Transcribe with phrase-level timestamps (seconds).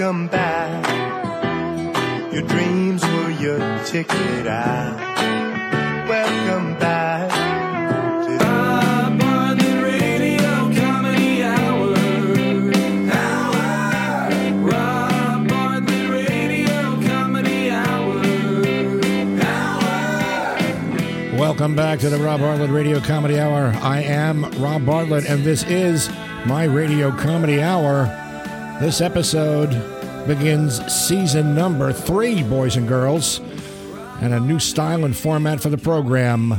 [0.00, 2.32] Welcome back.
[2.32, 4.96] Your dreams were your ticket out.
[6.08, 7.30] Welcome back.
[21.38, 23.74] Welcome back to the Rob Bartlett Radio Comedy Hour.
[23.82, 26.08] I am Rob Bartlett, and this is
[26.46, 28.29] my Radio Comedy Hour.
[28.80, 29.70] This episode
[30.26, 33.38] begins season number three, boys and girls,
[34.22, 36.54] and a new style and format for the program.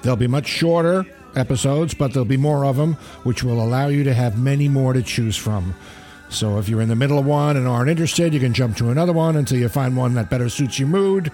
[0.00, 1.04] There'll be much shorter
[1.36, 4.94] episodes, but there'll be more of them, which will allow you to have many more
[4.94, 5.74] to choose from.
[6.30, 8.88] So if you're in the middle of one and aren't interested, you can jump to
[8.88, 11.30] another one until you find one that better suits your mood.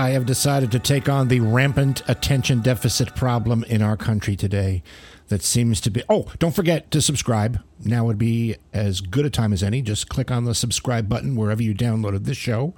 [0.00, 4.84] I have decided to take on the rampant attention deficit problem in our country today
[5.26, 6.04] that seems to be.
[6.08, 7.60] Oh, don't forget to subscribe.
[7.80, 9.82] Now would be as good a time as any.
[9.82, 12.74] Just click on the subscribe button wherever you downloaded this show,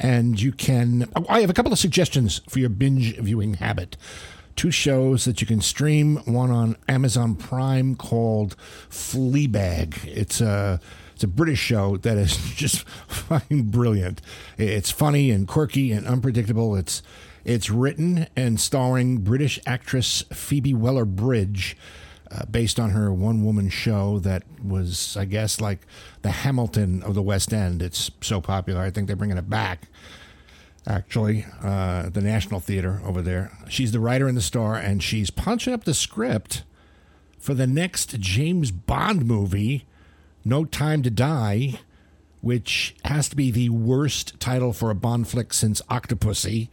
[0.00, 1.08] and you can.
[1.14, 3.96] Oh, I have a couple of suggestions for your binge viewing habit.
[4.56, 6.16] Two shows that you can stream.
[6.24, 8.56] One on Amazon Prime called
[8.90, 10.04] Fleabag.
[10.06, 10.80] It's a
[11.14, 14.20] it's a British show that is just fucking brilliant.
[14.58, 16.76] It's funny and quirky and unpredictable.
[16.76, 17.02] It's
[17.44, 21.76] it's written and starring British actress Phoebe Waller-Bridge,
[22.30, 25.80] uh, based on her one woman show that was, I guess, like
[26.22, 27.82] the Hamilton of the West End.
[27.82, 28.80] It's so popular.
[28.80, 29.88] I think they're bringing it back.
[30.86, 33.52] Actually, uh, the National Theater over there.
[33.68, 36.64] She's the writer and the star, and she's punching up the script
[37.38, 39.86] for the next James Bond movie,
[40.44, 41.78] No Time to Die,
[42.40, 46.68] which has to be the worst title for a Bond flick since Octopussy,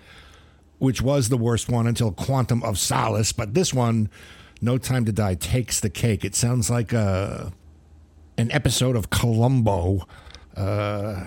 [0.80, 3.32] which was the worst one until Quantum of Solace.
[3.32, 4.10] But this one,
[4.62, 6.26] No Time to Die, takes the cake.
[6.26, 7.54] It sounds like a
[8.38, 10.08] an episode of Columbo.
[10.56, 11.26] Uh,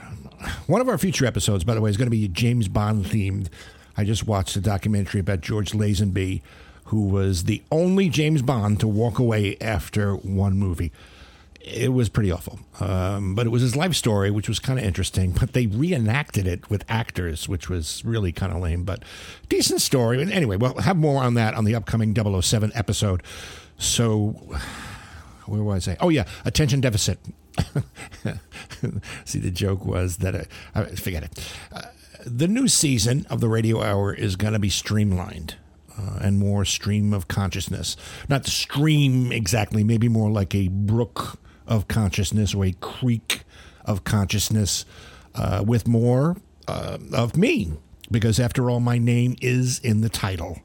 [0.67, 3.49] one of our future episodes, by the way, is going to be James Bond themed.
[3.97, 6.43] I just watched a documentary about George Lazenby,
[6.87, 10.93] who was the only James Bond to walk away after one movie.
[11.67, 14.85] It was pretty awful, um, but it was his life story, which was kind of
[14.85, 15.33] interesting.
[15.33, 19.03] But they reenacted it with actors, which was really kind of lame, but
[19.49, 20.21] decent story.
[20.21, 23.23] And anyway, we'll have more on that on the upcoming 007 episode.
[23.79, 24.37] So
[25.47, 25.93] where was I?
[25.93, 25.97] Say?
[26.01, 27.19] Oh yeah, attention deficit.
[29.25, 31.51] See, the joke was that I, I forget it.
[31.73, 31.83] Uh,
[32.27, 35.57] the new season of the Radio Hour is going to be streamlined
[35.99, 37.97] uh, and more stream of consciousness.
[38.29, 43.43] Not stream exactly, maybe more like a brook of consciousness or a creek
[43.85, 44.85] of consciousness
[45.35, 46.37] uh, with more
[46.69, 47.73] uh, of me.
[48.11, 50.61] Because after all, my name is in the title.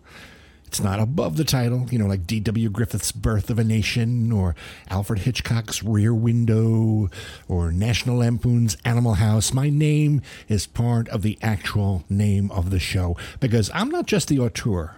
[0.70, 2.70] It's not above the title, you know, like D.W.
[2.70, 4.56] Griffith's Birth of a Nation or
[4.92, 7.10] Alfred Hitchcock's Rear Window
[7.48, 9.52] or National Lampoon's Animal House.
[9.52, 14.28] My name is part of the actual name of the show because I'm not just
[14.28, 14.96] the auteur.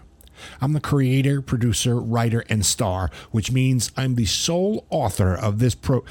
[0.61, 5.75] I'm the creator, producer, writer, and star, which means I'm the sole author of this
[5.75, 6.03] pro.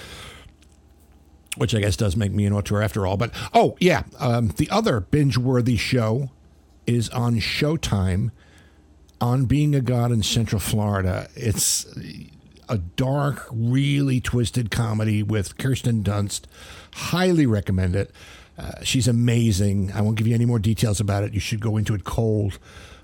[1.57, 3.17] Which I guess does make me an auteur after all.
[3.17, 6.31] But oh, yeah, um, the other binge worthy show
[6.87, 8.31] is on Showtime
[9.21, 11.29] on Being a God in Central Florida.
[11.35, 11.87] It's
[12.69, 16.43] a dark, really twisted comedy with Kirsten Dunst.
[16.95, 18.13] Highly recommend it.
[18.61, 19.91] Uh, she's amazing.
[19.93, 21.33] I won't give you any more details about it.
[21.33, 22.59] You should go into it cold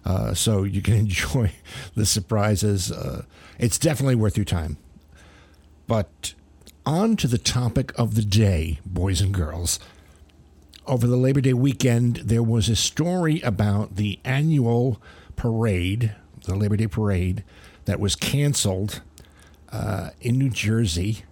[0.05, 1.51] uh, so you can enjoy
[1.95, 2.93] the surprises.
[2.93, 3.25] Uh,
[3.59, 4.77] it's definitely worth your time.
[5.87, 6.35] But
[6.85, 9.81] on to the topic of the day, boys and girls.
[10.87, 15.01] Over the Labor Day weekend, there was a story about the annual
[15.37, 17.45] parade, the Labor Day parade,
[17.87, 19.01] that was canceled
[19.73, 21.25] uh, in New Jersey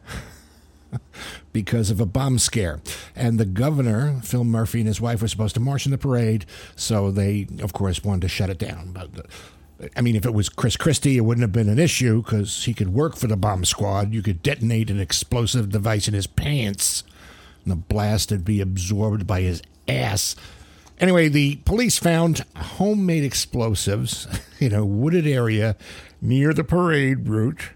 [1.54, 2.80] because of a bomb scare.
[3.16, 6.44] And the governor, Phil Murphy, and his wife were supposed to march in the parade,
[6.76, 8.92] so they, of course, wanted to shut it down.
[8.92, 12.22] But uh, I mean, if it was Chris Christie, it wouldn't have been an issue
[12.22, 14.12] because he could work for the bomb squad.
[14.12, 17.04] You could detonate an explosive device in his pants,
[17.64, 20.36] and the blast would be absorbed by his ass.
[21.00, 24.26] Anyway, the police found homemade explosives
[24.60, 25.76] in a wooded area
[26.20, 27.70] near the parade route.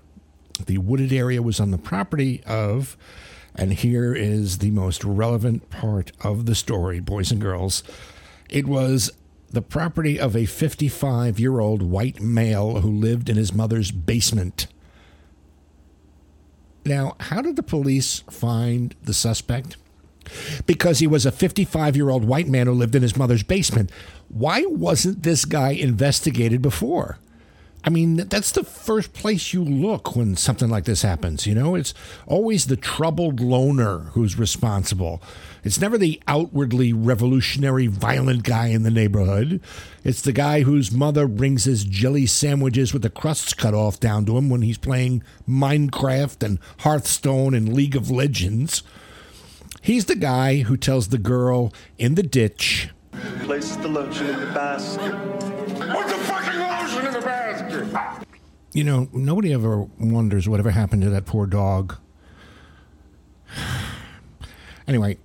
[0.67, 2.97] The wooded area was on the property of,
[3.59, 7.83] and here is the most relevant part of the story, boys and girls.
[8.49, 9.11] It was
[9.51, 14.69] the property of a 55 year old white male who lived in his mother's basement.
[16.85, 19.77] Now, how did the police find the suspect?
[20.65, 23.91] Because he was a 55 year old white man who lived in his mother's basement.
[24.29, 27.19] Why wasn't this guy investigated before?
[27.85, 31.47] I mean, that's the first place you look when something like this happens.
[31.47, 31.95] You know, it's
[32.27, 35.23] always the troubled loner who's responsible.
[35.65, 39.61] It's never the outwardly revolutionary, violent guy in the neighborhood.
[40.05, 44.27] It's the guy whose mother brings his jelly sandwiches with the crusts cut off down
[44.27, 48.83] to him when he's playing Minecraft and Hearthstone and League of Legends.
[49.83, 52.91] He's the guy who tells the girl in the ditch,
[53.45, 55.13] Places the lotion in the basket.
[55.13, 58.29] What's the fucking lotion in the basket?
[58.79, 61.97] You know, nobody ever wonders whatever happened to that poor dog.
[64.87, 65.19] Anyway,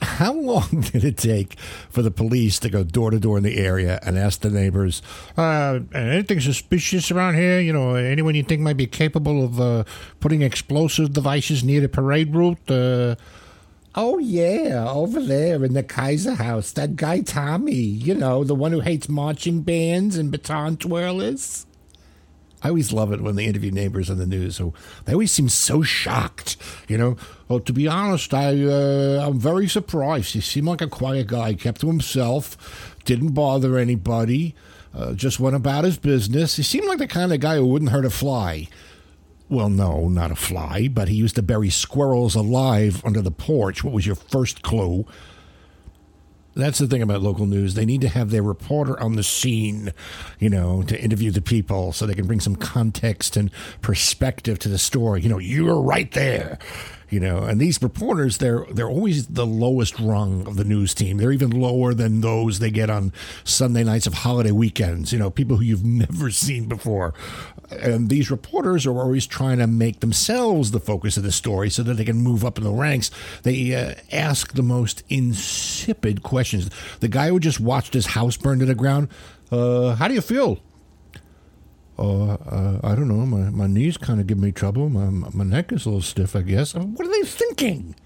[0.00, 1.58] how long did it take
[1.90, 5.02] for the police to go door to door in the area and ask the neighbors,
[5.36, 7.58] uh, anything suspicious around here?
[7.58, 9.82] You know, anyone you think might be capable of uh,
[10.20, 12.70] putting explosive devices near the parade route?
[12.70, 13.16] Uh,
[13.96, 18.70] oh, yeah, over there in the Kaiser house, that guy Tommy, you know, the one
[18.70, 21.66] who hates marching bands and baton twirlers.
[22.62, 24.56] I always love it when they interview neighbors on the news.
[24.56, 24.74] So
[25.04, 26.56] they always seem so shocked,
[26.88, 27.16] you know.
[27.48, 30.32] Well, to be honest, I uh, I'm very surprised.
[30.32, 34.54] He seemed like a quiet guy, kept to himself, didn't bother anybody,
[34.94, 36.56] uh, just went about his business.
[36.56, 38.68] He seemed like the kind of guy who wouldn't hurt a fly.
[39.48, 43.82] Well, no, not a fly, but he used to bury squirrels alive under the porch.
[43.82, 45.06] What was your first clue?
[46.54, 47.74] That's the thing about local news.
[47.74, 49.92] They need to have their reporter on the scene,
[50.40, 53.50] you know, to interview the people so they can bring some context and
[53.80, 55.22] perspective to the story.
[55.22, 56.58] You know, you're right there.
[57.10, 61.16] You know, and these reporters, they're they're always the lowest rung of the news team.
[61.16, 63.12] They're even lower than those they get on
[63.44, 65.12] Sunday nights of holiday weekends.
[65.12, 67.14] You know, people who you've never seen before.
[67.70, 71.82] And these reporters are always trying to make themselves the focus of the story so
[71.82, 73.10] that they can move up in the ranks.
[73.42, 76.70] They uh, ask the most insipid questions.
[77.00, 79.08] The guy who just watched his house burn to the ground,
[79.50, 80.60] uh, how do you feel?
[81.98, 83.26] Uh, uh, I don't know.
[83.26, 84.88] My, my knees kind of give me trouble.
[84.88, 86.74] My, my neck is a little stiff, I guess.
[86.74, 87.96] Mean, what are they thinking?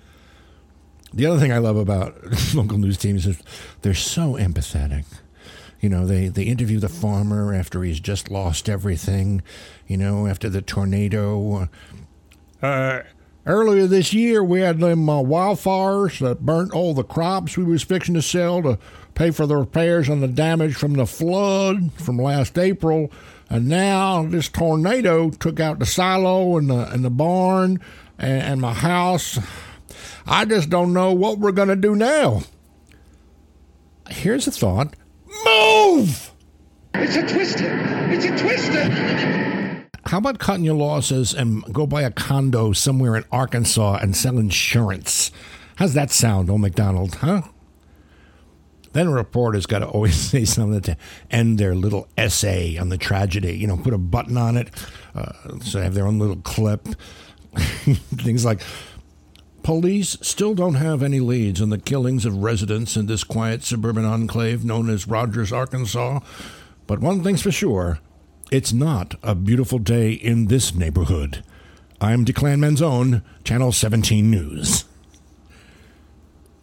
[1.12, 2.16] The other thing I love about
[2.54, 3.42] local news teams is
[3.82, 5.04] they're so empathetic.
[5.80, 9.42] You know, they, they interview the farmer after he's just lost everything,
[9.86, 11.68] you know, after the tornado.
[12.62, 13.00] Uh,
[13.44, 17.82] earlier this year, we had them uh, wildfires that burnt all the crops we was
[17.82, 18.78] fixing to sell to
[19.14, 23.10] pay for the repairs on the damage from the flood from last April.
[23.52, 27.82] And now this tornado took out the silo and the, and the barn
[28.18, 29.38] and, and my house.
[30.26, 32.44] I just don't know what we're going to do now.
[34.08, 34.96] Here's a thought
[35.44, 36.32] move!
[36.94, 37.78] It's a twister.
[38.10, 39.86] It's a twister.
[40.06, 44.38] How about cutting your losses and go buy a condo somewhere in Arkansas and sell
[44.38, 45.30] insurance?
[45.76, 47.42] How's that sound, old McDonald, huh?
[48.92, 50.96] Then a reporter's got to always say something to
[51.30, 53.56] end their little essay on the tragedy.
[53.56, 54.68] You know, put a button on it,
[55.14, 56.86] uh, so they have their own little clip.
[57.56, 58.62] Things like
[59.62, 64.04] Police still don't have any leads on the killings of residents in this quiet suburban
[64.04, 66.18] enclave known as Rogers, Arkansas.
[66.88, 68.00] But one thing's for sure
[68.50, 71.44] it's not a beautiful day in this neighborhood.
[72.00, 74.84] I'm Declan Manzone, Channel 17 News.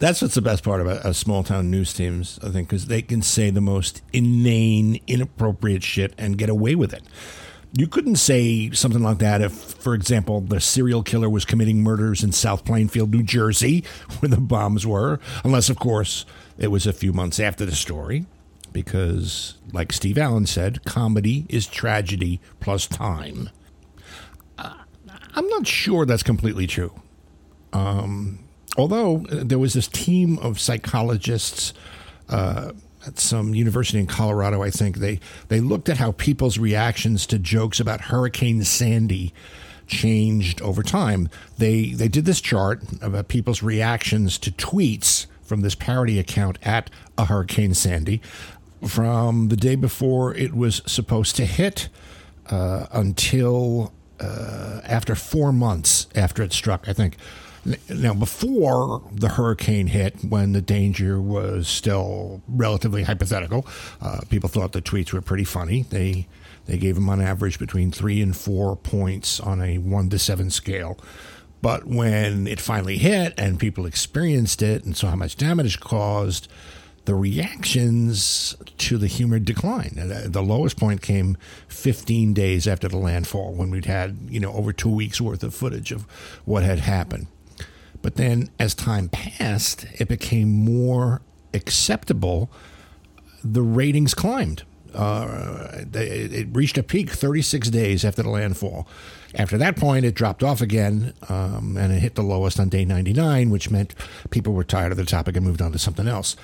[0.00, 3.02] That's what's the best part about uh, small town news teams, I think, because they
[3.02, 7.02] can say the most inane, inappropriate shit and get away with it.
[7.74, 12.24] You couldn't say something like that if, for example, the serial killer was committing murders
[12.24, 13.84] in South Plainfield, New Jersey,
[14.18, 16.24] where the bombs were, unless, of course,
[16.56, 18.24] it was a few months after the story.
[18.72, 23.50] Because, like Steve Allen said, comedy is tragedy plus time.
[24.56, 24.76] Uh,
[25.34, 26.94] I'm not sure that's completely true.
[27.74, 28.38] Um,
[28.76, 31.72] although uh, there was this team of psychologists
[32.28, 32.72] uh,
[33.06, 37.38] at some university in Colorado, I think they they looked at how people's reactions to
[37.38, 39.32] jokes about Hurricane Sandy
[39.86, 41.28] changed over time.
[41.58, 46.90] They they did this chart about people's reactions to tweets from this parody account at
[47.18, 48.20] a Hurricane Sandy
[48.86, 51.88] from the day before it was supposed to hit
[52.48, 57.16] uh, until uh, after four months after it struck, I think.
[57.88, 63.66] Now, before the hurricane hit, when the danger was still relatively hypothetical,
[64.00, 65.82] uh, people thought the tweets were pretty funny.
[65.90, 66.26] They
[66.66, 70.50] they gave them on average between three and four points on a one to seven
[70.50, 70.98] scale.
[71.62, 76.48] But when it finally hit and people experienced it and saw how much damage caused,
[77.04, 79.96] the reactions to the humor declined.
[79.96, 81.36] The lowest point came
[81.68, 85.54] 15 days after the landfall, when we'd had you know over two weeks worth of
[85.54, 86.02] footage of
[86.44, 87.26] what had happened.
[88.02, 91.20] But then, as time passed, it became more
[91.52, 92.50] acceptable.
[93.44, 94.64] The ratings climbed.
[94.94, 98.88] Uh, it reached a peak 36 days after the landfall.
[99.34, 102.84] After that point, it dropped off again, um, and it hit the lowest on day
[102.84, 103.94] 99, which meant
[104.30, 106.34] people were tired of the topic and moved on to something else.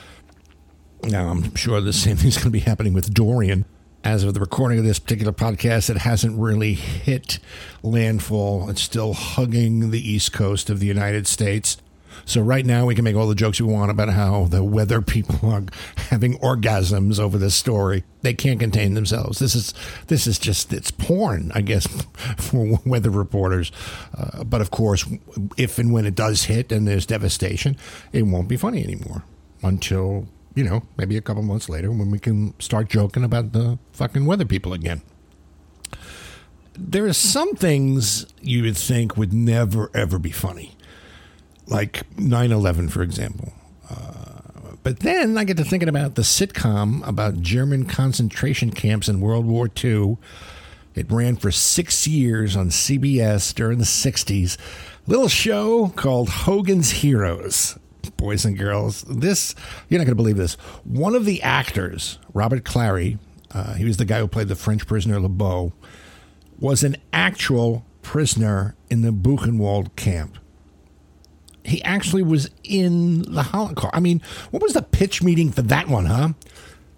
[1.02, 3.64] Now, I'm sure the same thing's going to be happening with Dorian.
[4.06, 7.40] As of the recording of this particular podcast, it hasn't really hit
[7.82, 8.70] landfall.
[8.70, 11.78] It's still hugging the east coast of the United States.
[12.24, 15.02] So right now we can make all the jokes we want about how the weather
[15.02, 15.64] people are
[15.96, 18.04] having orgasms over this story.
[18.22, 19.40] They can't contain themselves.
[19.40, 19.74] This is
[20.06, 21.88] this is just it's porn, I guess,
[22.38, 23.72] for weather reporters.
[24.16, 25.04] Uh, but of course,
[25.56, 27.76] if and when it does hit and there's devastation,
[28.12, 29.24] it won't be funny anymore
[29.64, 33.78] until you know maybe a couple months later when we can start joking about the
[33.92, 35.02] fucking weather people again.
[36.78, 40.76] There are some things you would think would never ever be funny.
[41.68, 43.52] Like 9-11 for example.
[43.88, 44.26] Uh,
[44.82, 49.44] but then i get to thinking about the sitcom about german concentration camps in world
[49.44, 50.16] war ii
[50.94, 54.56] it ran for six years on cbs during the 60s
[55.08, 57.78] little show called hogan's heroes
[58.16, 59.54] boys and girls this
[59.88, 60.54] you're not going to believe this
[60.84, 63.18] one of the actors robert clary
[63.52, 65.72] uh, he was the guy who played the french prisoner lebeau
[66.58, 70.38] was an actual prisoner in the buchenwald camp
[71.66, 73.94] he actually was in the Holocaust.
[73.94, 76.28] I mean, what was the pitch meeting for that one, huh?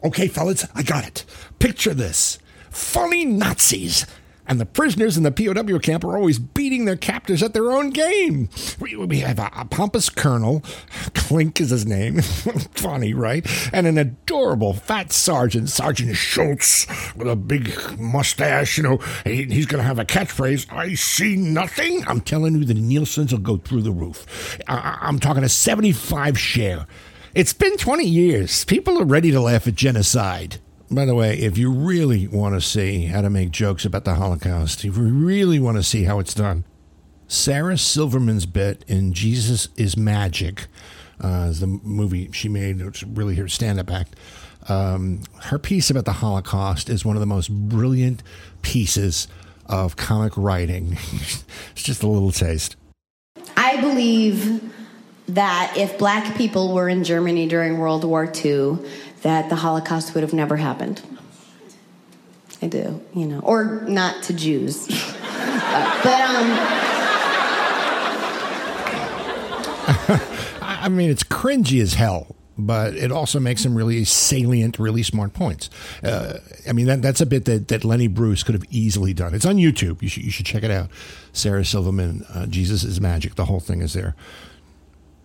[0.04, 1.24] Okay, fellas, I got it.
[1.58, 2.38] Picture this
[2.70, 4.06] funny Nazis.
[4.48, 7.90] And the prisoners in the POW camp are always beating their captors at their own
[7.90, 8.48] game.
[8.80, 10.62] We, we have a, a pompous colonel,
[11.14, 12.22] Klink is his name,
[12.74, 13.46] funny, right?
[13.72, 18.78] And an adorable fat sergeant, Sergeant Schultz, with a big mustache.
[18.78, 22.02] You know, he, he's going to have a catchphrase I see nothing.
[22.06, 24.58] I'm telling you, the Nielsen's will go through the roof.
[24.66, 26.86] I, I'm talking a 75 share.
[27.34, 28.64] It's been 20 years.
[28.64, 30.58] People are ready to laugh at genocide.
[30.90, 34.14] By the way, if you really want to see how to make jokes about the
[34.14, 36.64] Holocaust, if you really want to see how it's done,
[37.26, 40.66] Sarah Silverman's bit in Jesus is Magic,
[41.22, 44.16] uh, is the movie she made, it's really her stand up act.
[44.70, 48.22] Um, her piece about the Holocaust is one of the most brilliant
[48.62, 49.28] pieces
[49.66, 50.92] of comic writing.
[51.12, 52.76] it's just a little taste.
[53.58, 54.72] I believe
[55.28, 58.78] that if black people were in Germany during World War II,
[59.22, 61.02] that the Holocaust would have never happened.
[62.60, 64.86] I do, you know, or not to Jews.
[64.88, 66.78] but um,
[70.60, 75.32] I mean, it's cringy as hell, but it also makes some really salient, really smart
[75.32, 75.70] points.
[76.02, 79.34] Uh, I mean, that, that's a bit that, that Lenny Bruce could have easily done.
[79.34, 80.02] It's on YouTube.
[80.02, 80.90] You should, you should check it out.
[81.32, 83.36] Sarah Silverman, uh, Jesus is Magic.
[83.36, 84.16] The whole thing is there.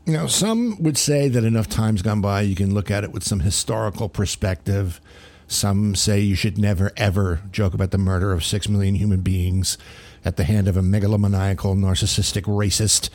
[0.06, 3.14] You know, some would say that enough time's gone by, you can look at it
[3.14, 5.00] with some historical perspective.
[5.48, 9.78] Some say you should never, ever joke about the murder of six million human beings
[10.26, 13.10] at the hand of a megalomaniacal, narcissistic racist.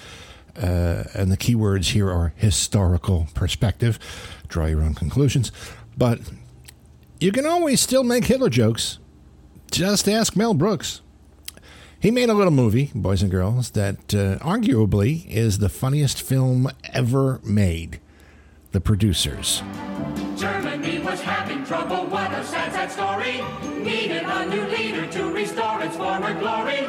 [0.57, 3.99] Uh, and the key words here are historical perspective.
[4.49, 5.52] Draw your own conclusions.
[5.97, 6.21] But
[7.21, 8.99] you can always still make Hitler jokes.
[9.71, 11.02] Just ask Mel Brooks.
[12.00, 16.71] He made a little movie, Boys and Girls, that uh, arguably is the funniest film
[16.95, 17.99] ever made.
[18.71, 19.62] The Producers.
[20.37, 23.43] Germany was having trouble, what a sad, sad story.
[23.83, 26.87] Needed a new leader to restore its former glory.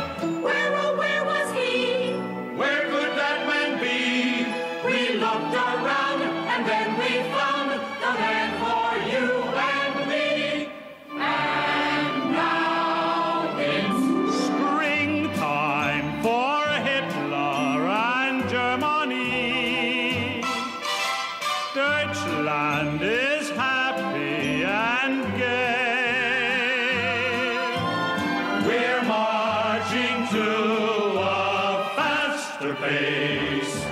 [32.75, 33.88] Faster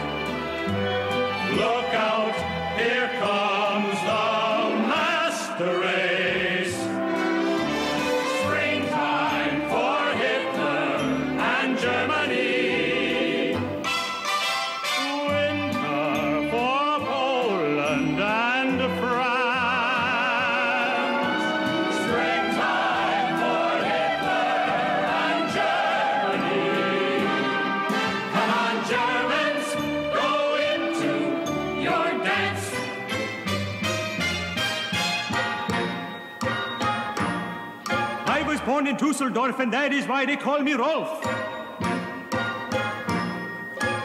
[38.87, 41.21] born in Dusseldorf, and that is why they call me Rolf.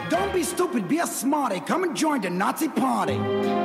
[0.09, 1.59] Don't be stupid, be a smarty.
[1.61, 3.17] Come and join the Nazi party.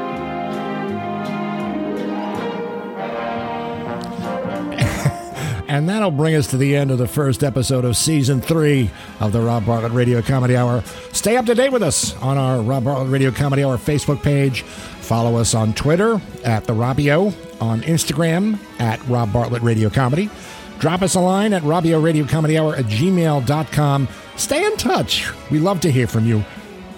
[5.71, 9.33] And that'll bring us to the end of the first episode of season three of
[9.33, 10.83] the Rob Bartlett Radio Comedy Hour.
[11.13, 14.63] Stay up to date with us on our Rob Bartlett Radio Comedy Hour Facebook page.
[14.63, 20.31] Follow us on Twitter at The Robio, on Instagram at Rob Bartlett Radio Comedy.
[20.79, 24.09] Drop us a line at Robio Radio Comedy Hour at gmail.com.
[24.37, 25.29] Stay in touch.
[25.51, 26.45] We love to hear from you.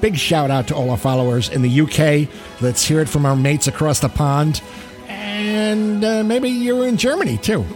[0.00, 2.28] Big shout out to all our followers in the UK.
[2.60, 4.62] Let's hear it from our mates across the pond.
[5.08, 7.66] And uh, maybe you're in Germany too.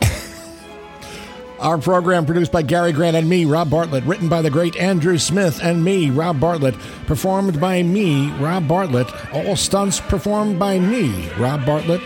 [1.58, 5.18] Our program produced by Gary Grant and me, Rob Bartlett, written by the great Andrew
[5.18, 11.28] Smith and me, Rob Bartlett, performed by me, Rob Bartlett, all stunts performed by me,
[11.32, 12.00] Rob Bartlett,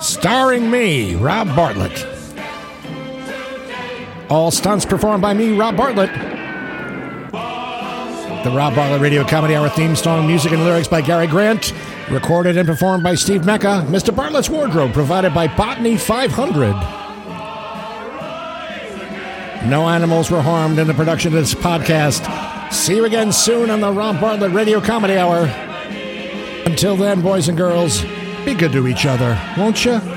[0.00, 2.06] starring me, Rob Bartlett.
[4.30, 6.10] All stunts performed by me, Rob Bartlett.
[8.44, 11.72] The Rob Bartlett Radio Comedy Hour theme song, music and lyrics by Gary Grant.
[12.10, 13.86] Recorded and performed by Steve Mecca.
[13.88, 14.14] Mr.
[14.14, 16.72] Bartlett's Wardrobe provided by Botany 500.
[19.66, 22.70] No animals were harmed in the production of this podcast.
[22.70, 25.46] See you again soon on the Rob Bartlett Radio Comedy Hour.
[26.66, 28.04] Until then, boys and girls,
[28.44, 30.13] be good to each other, won't you?